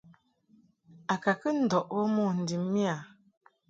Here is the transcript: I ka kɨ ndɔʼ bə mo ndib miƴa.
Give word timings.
I 1.13 1.15
ka 1.23 1.31
kɨ 1.41 1.49
ndɔʼ 1.63 1.87
bə 1.95 2.01
mo 2.13 2.23
ndib 2.39 2.61
miƴa. 2.73 2.95